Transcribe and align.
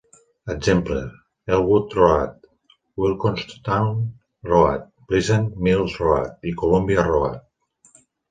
Exemples: 0.49 1.11
Elwood 1.47 1.95
Road, 1.95 2.39
Weekstown 2.97 4.13
Road, 4.41 4.89
Pleasant 5.07 5.55
Mills 5.67 5.99
Road 6.05 6.31
i 6.43 6.53
Columbia 6.63 7.03
Road. 7.11 7.39